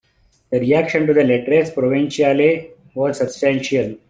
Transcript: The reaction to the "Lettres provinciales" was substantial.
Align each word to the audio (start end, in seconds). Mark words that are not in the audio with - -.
The 0.49 0.59
reaction 0.59 1.05
to 1.05 1.13
the 1.13 1.23
"Lettres 1.23 1.69
provinciales" 1.69 2.71
was 2.95 3.19
substantial. 3.19 3.97